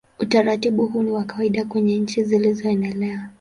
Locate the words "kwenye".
1.65-1.99